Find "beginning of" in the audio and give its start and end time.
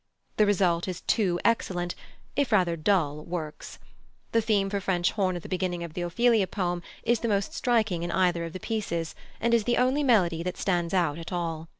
5.47-5.93